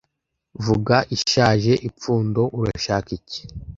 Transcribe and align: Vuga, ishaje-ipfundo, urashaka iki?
Vuga, 0.65 0.97
ishaje-ipfundo, 1.15 2.41
urashaka 2.59 3.09
iki? 3.19 3.41